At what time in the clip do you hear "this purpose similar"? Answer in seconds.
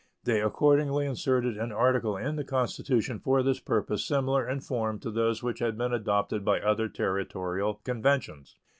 3.43-4.49